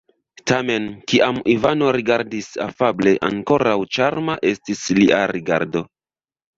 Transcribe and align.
Tamen, 0.51 0.87
kiam 1.13 1.37
Ivano 1.55 1.91
rigardis 1.97 2.49
afable, 2.67 3.15
ankoraŭ 3.31 3.77
ĉarma 3.95 4.41
estis 4.57 4.87
lia 5.03 5.25
rigardo. 5.39 5.89